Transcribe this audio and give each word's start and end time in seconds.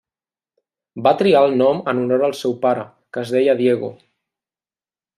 Va 1.07 1.13
triar 1.19 1.43
el 1.49 1.53
nom 1.59 1.83
en 1.93 2.03
honor 2.05 2.25
al 2.31 2.35
seu 2.41 2.57
pare, 2.67 2.89
que 3.15 3.25
es 3.27 3.37
deia 3.39 3.59
Diego. 3.63 3.95